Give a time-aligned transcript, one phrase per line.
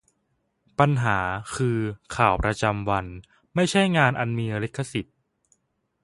[0.79, 1.17] 'ปัญหา'
[1.55, 1.77] คือ
[2.15, 3.05] ข่าวประจำวัน
[3.55, 5.17] ไม่ใช่งานอันมีลิขสิทธิ์